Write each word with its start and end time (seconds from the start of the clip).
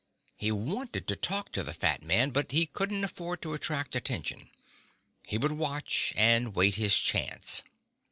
He 0.35 0.51
wanted 0.51 1.07
to 1.09 1.15
talk 1.15 1.51
to 1.51 1.61
the 1.61 1.75
fat 1.75 2.01
man, 2.01 2.31
but 2.31 2.51
he 2.53 2.65
couldn't 2.65 3.03
afford 3.03 3.39
to 3.43 3.53
attract 3.53 3.95
attention. 3.95 4.49
He 5.27 5.37
would 5.37 5.51
watch, 5.51 6.11
and 6.15 6.55
wait 6.55 6.73
his 6.73 6.97
chance. 6.97 7.61